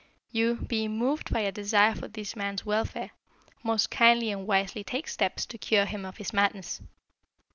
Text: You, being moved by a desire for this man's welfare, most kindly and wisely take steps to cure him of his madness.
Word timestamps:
You, 0.31 0.55
being 0.55 0.97
moved 0.97 1.31
by 1.31 1.41
a 1.41 1.51
desire 1.51 1.93
for 1.93 2.07
this 2.07 2.35
man's 2.35 2.65
welfare, 2.65 3.11
most 3.61 3.91
kindly 3.91 4.31
and 4.31 4.47
wisely 4.47 4.83
take 4.83 5.07
steps 5.07 5.45
to 5.45 5.59
cure 5.59 5.85
him 5.85 6.05
of 6.05 6.17
his 6.17 6.33
madness. 6.33 6.81